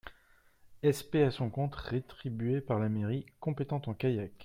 [0.81, 4.31] SP à son compte, rétribuée par la mairie, compétente en kayak.